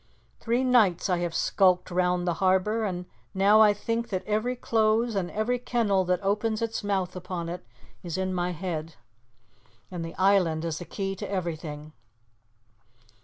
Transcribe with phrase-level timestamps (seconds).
[0.39, 3.05] Three nights I have skulked round the harbour, and
[3.35, 7.63] now I think that every close and every kennel that opens its mouth upon it
[8.01, 8.95] is in my head.
[9.91, 11.93] And the island is the key to everything."